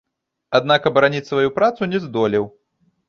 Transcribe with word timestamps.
Аднак 0.59 0.87
абараніць 0.89 1.23
сваю 1.31 1.49
працу 1.59 1.81
не 1.93 1.99
здолеў. 2.07 2.49